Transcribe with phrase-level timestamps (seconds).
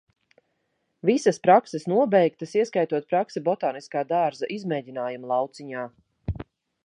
[1.09, 5.85] Visas prakses nobeigtas, ieskaitot praksi Botāniskā dārza izmēģinājuma lauciņā.